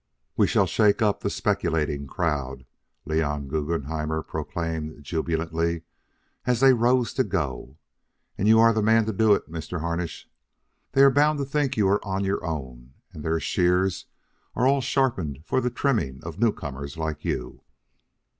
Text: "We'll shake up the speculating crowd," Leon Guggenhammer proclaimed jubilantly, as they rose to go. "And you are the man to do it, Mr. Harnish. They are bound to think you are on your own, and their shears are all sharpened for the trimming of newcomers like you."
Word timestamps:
"We'll 0.35 0.47
shake 0.65 1.03
up 1.03 1.19
the 1.19 1.29
speculating 1.29 2.07
crowd," 2.07 2.65
Leon 3.05 3.47
Guggenhammer 3.47 4.23
proclaimed 4.23 5.03
jubilantly, 5.03 5.83
as 6.43 6.59
they 6.59 6.73
rose 6.73 7.13
to 7.13 7.23
go. 7.23 7.77
"And 8.35 8.47
you 8.47 8.57
are 8.59 8.73
the 8.73 8.81
man 8.81 9.05
to 9.05 9.13
do 9.13 9.35
it, 9.35 9.47
Mr. 9.47 9.79
Harnish. 9.81 10.27
They 10.93 11.03
are 11.03 11.11
bound 11.11 11.37
to 11.37 11.45
think 11.45 11.77
you 11.77 11.87
are 11.87 12.03
on 12.03 12.23
your 12.25 12.43
own, 12.43 12.93
and 13.13 13.23
their 13.23 13.39
shears 13.39 14.07
are 14.55 14.65
all 14.65 14.81
sharpened 14.81 15.43
for 15.45 15.61
the 15.61 15.69
trimming 15.69 16.23
of 16.23 16.39
newcomers 16.39 16.97
like 16.97 17.23
you." 17.23 17.61